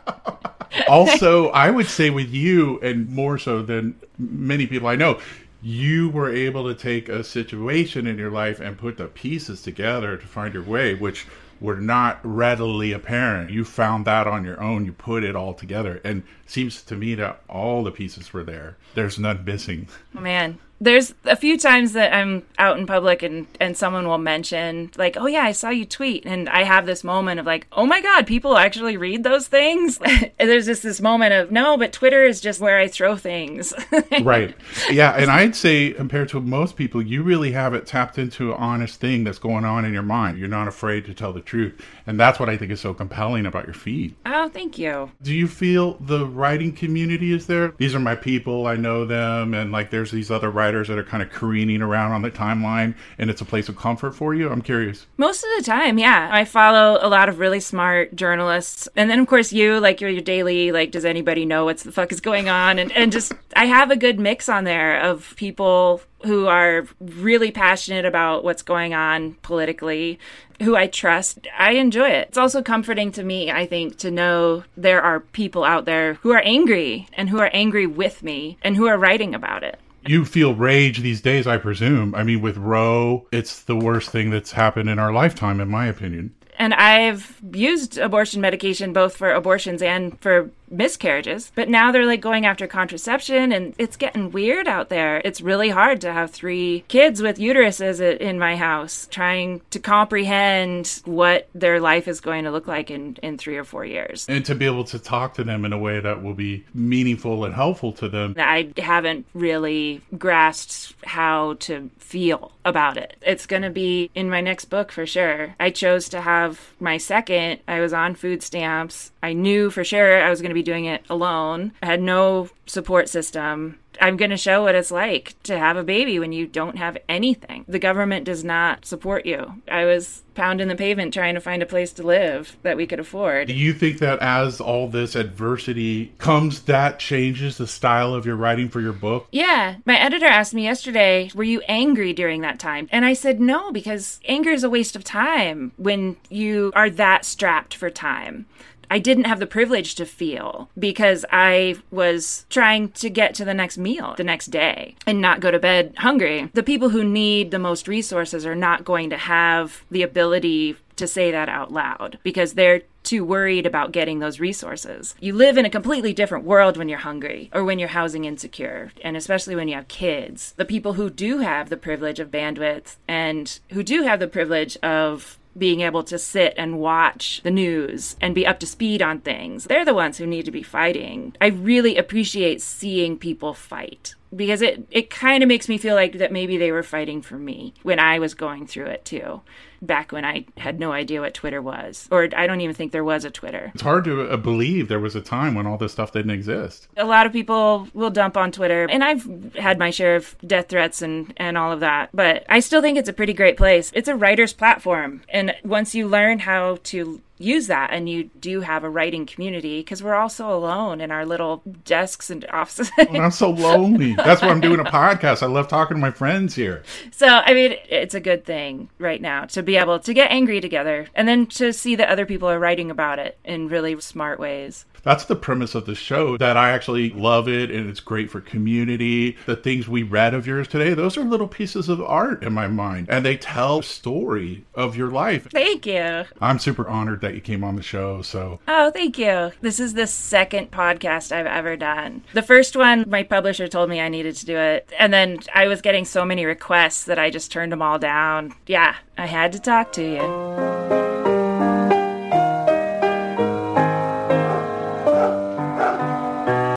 also, 0.89 1.49
I 1.51 1.71
would 1.71 1.87
say 1.87 2.11
with 2.11 2.31
you, 2.31 2.81
and 2.81 3.09
more 3.11 3.37
so 3.39 3.63
than 3.63 3.97
many 4.19 4.67
people 4.67 4.89
I 4.89 4.97
know, 4.97 5.21
you 5.63 6.09
were 6.09 6.33
able 6.35 6.65
to 6.65 6.75
take 6.75 7.09
a 7.09 7.23
situation 7.23 8.07
in 8.07 8.17
your 8.17 8.31
life 8.31 8.61
and 8.61 8.79
put 8.79 8.97
the 8.97 9.07
pieces 9.07 9.61
together 9.61 10.17
to 10.17 10.27
find 10.27 10.55
your 10.55 10.63
way, 10.63 10.95
which 10.95 11.27
were 11.61 11.77
not 11.77 12.19
readily 12.23 12.93
apparent. 12.93 13.51
You 13.51 13.65
found 13.65 14.07
that 14.07 14.27
on 14.27 14.45
your 14.45 14.59
own. 14.61 14.87
You 14.87 14.93
put 14.93 15.23
it 15.23 15.37
all 15.37 15.53
together, 15.53 16.01
and 16.03 16.23
seems 16.47 16.81
to 16.83 16.97
me 16.97 17.15
that 17.17 17.43
all 17.49 17.85
the 17.85 17.91
pieces 17.91 18.33
were 18.33 18.45
there. 18.45 18.79
There's 18.95 19.19
none 19.19 19.45
missing. 19.45 19.89
Oh, 20.17 20.21
man, 20.21 20.59
there's 20.81 21.15
a 21.25 21.37
few 21.37 21.59
times 21.59 21.93
that 21.93 22.15
I'm 22.15 22.43
out 22.59 22.79
in 22.79 22.87
public 22.87 23.23
and 23.23 23.47
and 23.61 23.77
someone 23.77 24.09
will 24.09 24.19
mention 24.19 24.91
like, 24.97 25.17
"Oh 25.19 25.27
yeah, 25.27 25.43
I 25.43 25.53
saw 25.53 25.69
you 25.69 25.85
tweet." 25.85 26.25
And 26.25 26.49
I 26.49 26.63
have 26.63 26.87
this 26.87 27.05
moment 27.05 27.39
of 27.39 27.47
like, 27.47 27.67
"Oh 27.73 27.85
my 27.85 28.01
god, 28.01 28.27
people 28.27 28.57
actually 28.57 28.97
read 28.97 29.23
those 29.23 29.47
things?" 29.47 29.99
and 30.05 30.31
there's 30.39 30.67
just 30.67 30.83
this 30.83 31.01
moment 31.01 31.35
of, 31.35 31.53
"No, 31.53 31.77
but 31.77 31.93
Twitter 31.93 32.25
is 32.25 32.41
just 32.41 32.61
where 32.61 32.79
I 32.79 32.89
throw 32.89 33.17
things." 33.17 33.75
right. 34.23 34.57
Yeah, 34.91 35.13
and 35.13 35.31
I'd 35.31 35.55
say 35.55 35.93
compared 35.93 36.31
to 36.31 36.41
most 36.41 36.77
people, 36.77 37.03
you 37.03 37.23
really 37.23 37.53
have 37.53 37.75
it 37.75 37.87
tapped 37.87 38.17
into 38.17 38.53
an 38.53 38.59
honest 38.59 39.01
thing 39.01 39.25
that's 39.25 39.39
going 39.39 39.67
on 39.67 39.85
in 39.85 39.93
your 39.93 40.03
mind. 40.03 40.39
You're 40.39 40.49
not 40.49 40.67
afraid 40.67 41.05
to 41.07 41.15
tell 41.15 41.33
the 41.33 41.41
truth. 41.41 41.81
And 42.07 42.19
that's 42.19 42.41
what 42.41 42.49
I 42.49 42.57
think 42.57 42.73
is 42.73 42.81
so 42.81 42.95
compelling 42.95 43.47
about 43.47 43.67
your 43.67 43.75
feed. 43.75 44.17
Oh, 44.25 44.49
thank 44.49 44.79
you. 44.79 45.13
Do 45.23 45.35
you 45.35 45.47
feel 45.47 45.95
the 46.01 46.27
writing 46.27 46.73
community 46.73 47.33
is 47.33 47.47
there? 47.47 47.75
These 47.77 47.95
are 47.95 48.01
my 48.01 48.17
people, 48.17 48.67
I 48.67 48.77
know 48.77 49.05
them, 49.05 49.55
and 49.55 49.71
like 49.71 49.91
there's 49.91 50.11
these 50.11 50.31
other 50.31 50.51
writers 50.51 50.70
writers 50.71 50.87
that 50.87 50.99
are 50.99 51.05
kind 51.05 51.21
of 51.21 51.31
careening 51.31 51.83
around 51.83 52.13
on 52.13 52.23
the 52.23 52.31
timeline 52.31 52.95
and 53.19 53.29
it's 53.29 53.41
a 53.41 53.45
place 53.45 53.69
of 53.69 53.77
comfort 53.77 54.15
for 54.15 54.35
you? 54.35 54.49
I'm 54.49 54.63
curious. 54.63 55.07
Most 55.17 55.43
of 55.43 55.51
the 55.59 55.65
time, 55.65 55.99
yeah. 55.99 56.29
I 56.31 56.45
follow 56.45 56.99
a 57.03 57.09
lot 57.09 57.29
of 57.29 57.41
really 57.41 57.59
smart 57.59 58.15
journalists. 58.15 58.89
And 58.95 59.11
then, 59.11 59.19
of 59.19 59.27
course, 59.27 59.53
you, 59.53 59.81
like, 59.81 60.01
your, 60.01 60.11
your 60.11 60.23
daily, 60.23 60.71
like, 60.71 60.93
does 60.93 61.05
anybody 61.05 61.45
know 61.45 61.65
what 61.65 61.79
the 61.79 61.91
fuck 61.91 62.13
is 62.13 62.21
going 62.21 62.49
on? 62.49 62.79
And, 62.79 62.93
and 62.93 63.11
just, 63.11 63.33
I 63.57 63.67
have 63.67 63.91
a 63.91 63.97
good 63.97 64.21
mix 64.21 64.49
on 64.49 64.63
there 64.63 65.01
of 65.01 65.35
people 65.37 66.03
who 66.25 66.47
are 66.47 66.87
really 67.01 67.51
passionate 67.51 68.05
about 68.05 68.45
what's 68.45 68.63
going 68.63 68.95
on 68.95 69.35
politically, 69.43 70.19
who 70.63 70.77
I 70.77 70.87
trust. 70.87 71.49
I 71.59 71.73
enjoy 71.73 72.11
it. 72.11 72.29
It's 72.29 72.39
also 72.39 72.63
comforting 72.63 73.11
to 73.13 73.25
me, 73.25 73.51
I 73.51 73.67
think, 73.67 73.97
to 73.99 74.11
know 74.11 74.63
there 74.77 75.03
are 75.03 75.21
people 75.21 75.65
out 75.65 75.87
there 75.87 76.15
who 76.15 76.31
are 76.33 76.43
angry 76.45 77.09
and 77.15 77.31
who 77.31 77.39
are 77.39 77.51
angry 77.53 77.87
with 77.87 78.23
me 78.23 78.59
and 78.63 78.77
who 78.77 78.87
are 78.87 78.99
writing 78.99 79.35
about 79.35 79.65
it. 79.65 79.81
You 80.11 80.25
feel 80.25 80.57
rage 80.57 81.03
these 81.03 81.21
days, 81.21 81.47
I 81.47 81.57
presume. 81.57 82.17
I 82.17 82.25
mean, 82.25 82.41
with 82.41 82.57
Roe, 82.57 83.29
it's 83.31 83.63
the 83.63 83.77
worst 83.77 84.11
thing 84.11 84.31
that's 84.31 84.51
happened 84.51 84.91
in 84.91 84.99
our 84.99 85.13
lifetime, 85.13 85.61
in 85.61 85.69
my 85.69 85.87
opinion. 85.87 86.35
And 86.59 86.75
I've 86.75 87.41
used 87.53 87.97
abortion 87.97 88.41
medication 88.41 88.93
both 88.93 89.17
for 89.17 89.31
abortions 89.31 89.83
and 89.83 90.21
for 90.21 90.51
miscarriages, 90.71 91.53
but 91.55 91.69
now 91.69 91.93
they're 91.93 92.07
like 92.07 92.21
going 92.21 92.47
after 92.47 92.67
contraception 92.67 93.53
and 93.53 93.75
it's 93.79 93.97
getting 93.97 94.31
weird 94.31 94.69
out 94.69 94.89
there. 94.89 95.21
It's 95.25 95.41
really 95.41 95.71
hard 95.71 96.01
to 96.03 96.13
have 96.13 96.31
three 96.31 96.85
kids 96.89 97.21
with 97.21 97.39
uteruses 97.39 98.01
in 98.19 98.39
my 98.39 98.57
house 98.57 99.09
trying 99.11 99.61
to 99.71 99.79
comprehend 99.79 101.03
what 101.05 101.49
their 101.55 101.81
life 101.81 102.09
is 102.09 102.21
going 102.21 102.45
to 102.45 102.51
look 102.51 102.67
like 102.67 102.91
in, 102.91 103.17
in 103.23 103.39
three 103.39 103.57
or 103.57 103.65
four 103.65 103.85
years. 103.85 104.27
And 104.29 104.45
to 104.47 104.55
be 104.55 104.67
able 104.67 104.85
to 104.85 104.99
talk 104.99 105.35
to 105.35 105.45
them 105.45 105.65
in 105.65 105.73
a 105.73 105.79
way 105.79 106.01
that 106.01 106.23
will 106.23 106.35
be 106.35 106.65
meaningful 106.75 107.45
and 107.45 107.55
helpful 107.55 107.93
to 107.95 108.09
them. 108.09 108.35
I 108.39 108.73
haven't 108.79 109.27
really 109.35 110.01
grasped 110.17 110.95
how 111.05 111.55
to 111.61 111.91
feel 111.99 112.53
about 112.65 112.97
it. 112.97 113.17
It's 113.23 113.47
going 113.47 113.63
to 113.63 113.71
be 113.71 114.11
in 114.15 114.29
my 114.29 114.41
next 114.41 114.67
book 114.67 114.93
for 114.93 115.07
sure. 115.07 115.55
I 115.59 115.71
chose 115.71 116.09
to 116.11 116.21
have 116.21 116.73
my 116.79 116.99
second. 116.99 117.61
I 117.67 117.81
was 117.81 117.93
on 117.93 118.15
food 118.15 118.43
stamps. 118.43 119.10
I 119.23 119.33
knew 119.33 119.71
for 119.71 119.85
sure 119.85 120.23
I 120.23 120.31
was 120.31 120.41
going 120.41 120.51
to 120.51 120.55
be 120.55 120.63
doing 120.63 120.85
it 120.85 121.05
alone. 121.11 121.73
I 121.83 121.87
had 121.87 122.03
no 122.03 122.49
support 122.67 123.09
system. 123.09 123.79
I'm 124.01 124.17
going 124.17 124.31
to 124.31 124.37
show 124.37 124.63
what 124.63 124.75
it's 124.75 124.91
like 124.91 125.35
to 125.43 125.59
have 125.59 125.77
a 125.77 125.85
baby 125.85 126.19
when 126.19 126.33
you 126.33 126.47
don't 126.47 126.79
have 126.79 126.97
anything. 127.09 127.65
The 127.69 127.79
government 127.79 128.25
does 128.25 128.43
not 128.43 128.87
support 128.87 129.27
you. 129.27 129.61
I 129.71 129.85
was 129.85 130.23
pounding 130.35 130.69
the 130.69 130.77
pavement 130.77 131.13
trying 131.13 131.35
to 131.35 131.41
find 131.41 131.63
a 131.63 131.67
place 131.67 131.93
to 131.95 132.03
live 132.03 132.57
that 132.63 132.77
we 132.77 132.87
could 132.87 133.01
afford. 133.01 133.49
Do 133.49 133.53
you 133.53 133.75
think 133.75 133.99
that 133.99 134.21
as 134.21 134.59
all 134.61 134.89
this 134.89 135.15
adversity 135.15 136.15
comes, 136.17 136.63
that 136.63 136.99
changes 136.99 137.59
the 137.59 137.67
style 137.67 138.15
of 138.15 138.25
your 138.25 138.37
writing 138.37 138.71
for 138.71 138.81
your 138.81 138.95
book? 138.95 139.27
Yeah. 139.33 139.77
My 139.85 139.99
editor 139.99 140.27
asked 140.27 140.55
me 140.55 140.63
yesterday, 140.63 141.31
Were 141.35 141.45
you 141.45 141.61
angry 141.69 142.15
during 142.15 142.41
that 142.41 142.59
time? 142.59 142.89
And 142.91 143.05
I 143.05 143.13
said, 143.13 143.41
No, 143.41 143.71
because 143.71 144.21
anger 144.27 144.51
is 144.51 144.65
a 144.65 144.71
waste 144.71 144.97
of 144.97 145.05
time 145.05 145.73
when 145.77 146.17
you 146.31 146.73
are 146.75 146.89
that 146.89 147.27
strapped 147.27 147.75
for 147.75 147.91
time. 147.91 148.47
I 148.91 148.99
didn't 148.99 149.25
have 149.25 149.39
the 149.39 149.47
privilege 149.47 149.95
to 149.95 150.05
feel 150.05 150.69
because 150.79 151.25
I 151.31 151.77
was 151.91 152.45
trying 152.51 152.91
to 152.91 153.09
get 153.09 153.35
to 153.37 153.45
the 153.45 153.55
next 153.55 153.79
meal 153.79 154.15
the 154.17 154.25
next 154.25 154.47
day 154.47 154.97
and 155.07 155.21
not 155.21 155.41
go 155.41 155.51
to 155.51 155.59
bed 155.59 155.95
hungry. 155.99 156.51
The 156.53 156.63
people 156.63 156.91
who 156.91 157.05
need 157.05 157.53
the 157.53 157.59
most 157.59 157.87
resources 157.87 158.45
are 158.45 158.57
not 158.57 158.85
going 158.85 159.11
to 159.11 159.17
have 159.17 159.85
the 159.91 160.03
ability 160.03 160.77
to 160.97 161.07
say 161.07 161.31
that 161.31 161.49
out 161.49 161.73
loud 161.73 162.19
because 162.23 162.53
they're 162.55 162.83
too 163.03 163.25
worried 163.25 163.67
about 163.67 163.93
getting 163.93 164.19
those 164.19 164.41
resources. 164.41 165.15
You 165.21 165.35
live 165.35 165.57
in 165.57 165.65
a 165.65 165.71
completely 165.71 166.13
different 166.13 166.45
world 166.45 166.77
when 166.77 166.89
you're 166.89 166.99
hungry 166.99 167.51
or 167.55 167.65
when 167.65 167.79
you're 167.79 167.89
housing 167.89 168.27
insecure, 168.27 168.93
and 169.03 169.17
especially 169.17 169.57
when 169.57 169.69
you 169.69 169.75
have 169.75 169.89
kids. 169.89 170.53
The 170.59 170.67
people 170.67 170.95
who 170.95 171.09
do 171.09 171.39
have 171.39 171.71
the 171.71 171.79
privilege 171.79 172.21
of 172.21 172.31
bandwidth 172.31 172.97
and 173.09 173.59
who 173.73 173.83
do 173.83 174.03
have 174.03 174.21
the 174.21 174.29
privilege 174.29 174.77
of 174.83 175.39
being 175.57 175.81
able 175.81 176.03
to 176.05 176.19
sit 176.19 176.55
and 176.57 176.79
watch 176.79 177.41
the 177.43 177.51
news 177.51 178.17
and 178.21 178.35
be 178.35 178.47
up 178.47 178.61
to 178.61 178.67
speed 178.67 179.03
on 179.03 179.21
things. 179.21 179.65
They're 179.65 179.85
the 179.85 179.95
ones 179.95 180.19
who 180.19 180.27
need 180.27 180.45
to 180.45 180.51
be 180.51 180.63
fighting. 180.63 181.35
I 181.41 181.49
really 181.49 181.97
appreciate 181.97 182.63
seeing 182.63 183.19
people 183.19 183.55
fight 183.55 184.15
because 184.35 184.63
it, 184.63 184.87
it 184.91 185.11
kind 185.11 185.43
of 185.43 185.49
makes 185.49 185.69
me 185.69 185.79
feel 185.79 185.95
like 185.95 186.19
that 186.19 186.33
maybe 186.33 186.57
they 186.57 186.73
were 186.73 186.83
fighting 186.83 187.23
for 187.23 187.39
me 187.39 187.75
when 187.83 187.99
I 187.99 188.19
was 188.19 188.35
going 188.35 188.67
through 188.67 188.87
it 188.87 189.05
too 189.05 189.41
back 189.83 190.13
when 190.13 190.25
I 190.25 190.47
had 190.59 190.79
no 190.79 190.93
idea 190.93 191.21
what 191.21 191.35
Twitter 191.35 191.63
was, 191.63 192.07
or 192.11 192.29
I 192.37 192.47
don't 192.47 192.61
even 192.61 192.75
think 192.75 192.93
there 192.93 193.05
was 193.05 193.25
a 193.25 193.31
Twitter. 193.31 193.71
It's 193.75 193.83
hard 193.83 194.05
to 194.05 194.29
uh, 194.31 194.37
believe 194.37 194.89
there 194.89 195.01
was 195.01 195.17
a 195.17 195.21
time 195.21 195.55
when 195.55 195.67
all 195.67 195.79
this 195.79 195.93
stuff 195.93 196.13
didn't 196.13 196.33
exist. 196.33 196.89
A 196.97 197.05
lot 197.05 197.27
of 197.27 197.33
people 197.33 197.89
will 197.95 198.11
dump 198.11 198.37
on 198.37 198.53
Twitter, 198.53 198.87
and 198.91 199.03
I've 199.03 199.55
had 199.55 199.79
my 199.79 199.91
share 199.91 200.17
of 200.17 200.37
death 200.47 200.69
threats 200.69 201.03
and, 201.03 201.33
and 201.37 201.57
all 201.57 201.73
of 201.73 201.81
that, 201.81 202.11
but 202.13 202.45
I 202.49 202.61
still 202.61 202.83
think 202.83 202.99
it's 202.99 203.09
a 203.09 203.15
pretty 203.15 203.33
great 203.33 203.57
place. 203.57 203.91
It's 203.95 204.09
a 204.09 204.17
writer's 204.17 204.53
platform, 204.53 205.23
and 205.29 205.55
once 205.65 205.95
you 205.95 206.07
learn 206.07 206.41
how 206.41 206.79
to 206.85 207.21
use 207.41 207.67
that 207.69 207.91
and 207.91 208.09
you 208.09 208.25
do 208.39 208.61
have 208.61 208.85
a 208.85 208.91
writing 208.91 209.27
community 209.27 209.81
because 209.81 210.03
we're 210.03 210.15
all 210.15 210.29
so 210.29 210.53
alone 210.53 211.01
in 211.01 211.11
our 211.11 211.25
little 211.25 211.63
desks 211.85 212.31
and 212.31 212.45
offices. 212.51 212.91
I'm 212.99 213.31
so 213.31 213.51
lonely. 213.51 214.15
That's 214.15 214.43
why 214.43 214.49
I'm 214.49 214.61
doing 214.61 214.79
a 214.79 214.85
podcast. 214.85 215.43
I 215.43 215.47
love 215.47 215.67
talking 215.67 215.97
to 215.97 216.01
my 216.01 216.11
friends 216.11 216.55
here. 216.55 216.83
So, 217.11 217.27
I 217.27 217.55
mean, 217.55 217.77
it's 217.89 218.15
a 218.15 218.21
good 218.21 218.45
thing 218.45 218.91
right 218.99 219.21
now 219.21 219.47
to 219.47 219.63
be 219.63 219.77
able 219.77 219.99
to 220.01 220.15
get 220.15 220.31
angry 220.31 220.61
together 220.61 221.09
and 221.15 221.27
then 221.27 221.47
to 221.47 221.73
see 221.73 221.97
that 221.97 222.09
other 222.09 222.27
people 222.27 222.49
are 222.49 222.59
writing 222.59 222.91
about 222.91 223.19
it 223.19 223.39
in 223.45 223.69
really 223.69 223.99
smart 224.01 224.39
ways. 224.39 224.85
That's 225.03 225.25
the 225.25 225.37
premise 225.37 225.75
of 225.75 225.87
the 225.87 225.95
show 225.95 226.37
that 226.37 226.57
I 226.57 226.71
actually 226.71 227.11
love 227.11 227.49
it 227.49 227.71
and 227.71 227.89
it's 227.89 228.01
great 228.01 228.31
for 228.31 228.41
community. 228.41 229.37
The 229.47 229.57
things 229.57 229.89
we 229.89 230.03
read 230.03 230.35
of 230.35 230.47
yours 230.47 230.69
today, 230.69 230.95
those 230.95 231.17
are 231.17 231.25
little 231.25 231.49
pieces 231.49 231.89
of 231.89 232.03
art 232.03 232.43
in 232.43 232.53
my 232.53 232.67
mind 232.67 233.07
and 233.09 233.25
they 233.25 233.37
tell 233.37 233.79
a 233.79 233.83
story 233.83 234.65
of 234.75 234.97
your 234.97 235.11
life. 235.11 235.49
Thank 235.51 235.87
you. 235.87 236.25
I'm 236.41 236.59
super 236.59 236.87
honored 236.87 237.21
that 237.31 237.37
you 237.37 237.41
came 237.41 237.63
on 237.65 237.77
the 237.77 237.83
show. 237.83 238.23
So 238.23 238.61
Oh, 238.67 238.91
thank 238.91 239.19
you. 239.19 239.53
This 239.61 239.79
is 239.81 239.95
the 239.95 240.07
second 240.07 240.71
podcast 240.71 241.33
I've 241.33 241.47
ever 241.47 241.77
done. 241.77 242.23
The 242.35 242.43
first 242.43 242.77
one, 242.77 243.05
my 243.09 243.23
publisher 243.23 243.69
told 243.69 243.89
me 243.89 244.01
I 244.01 244.09
needed 244.09 244.37
to 244.37 244.47
do 244.47 244.57
it. 244.57 244.93
And 244.99 245.13
then 245.13 245.39
I 245.55 245.69
was 245.69 245.81
getting 245.81 246.05
so 246.05 246.25
many 246.25 246.45
requests 246.45 247.05
that 247.05 247.19
I 247.19 247.31
just 247.31 247.53
turned 247.53 247.73
them 247.73 247.83
all 247.83 247.99
down. 247.99 248.53
Yeah, 248.67 248.97
I 249.17 249.27
had 249.27 249.53
to 249.53 249.59
talk 249.61 249.93
to 249.93 250.03
you. 250.03 250.70